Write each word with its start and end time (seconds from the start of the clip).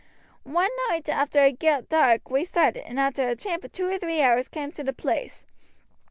One 0.49 0.71
night 0.89 1.07
arter 1.11 1.43
it 1.45 1.59
got 1.59 1.89
dark 1.89 2.31
we 2.31 2.43
started, 2.43 2.87
and 2.87 2.99
arter 2.99 3.29
a 3.29 3.35
tramp 3.35 3.63
of 3.65 3.71
two 3.71 3.85
or 3.87 3.99
three 3.99 4.19
hours 4.23 4.47
cam' 4.47 4.71
to 4.71 4.83
the 4.83 4.93
place. 4.93 5.45